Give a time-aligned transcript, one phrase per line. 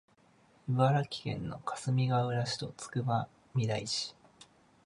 [0.67, 4.15] 茨城県のかすみがうら市とつくばみらい市